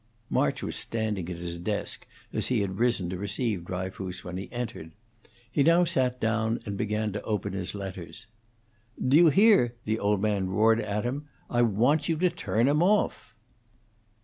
[0.31, 4.51] March was standing at his desk, as he had risen to receive Dryfoos when he
[4.51, 4.93] entered.
[5.51, 8.25] He now sat down, and began to open his letters.
[8.99, 11.27] "Do you hear?" the old man roared at him.
[11.51, 13.35] "I want you to turn him off."